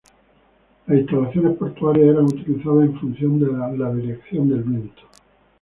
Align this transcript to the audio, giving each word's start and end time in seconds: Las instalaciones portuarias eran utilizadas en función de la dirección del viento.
Las 0.87 0.97
instalaciones 0.97 1.59
portuarias 1.59 2.07
eran 2.07 2.25
utilizadas 2.25 2.85
en 2.89 2.99
función 2.99 3.39
de 3.39 3.77
la 3.77 3.93
dirección 3.93 4.49
del 4.49 4.63
viento. 4.63 5.03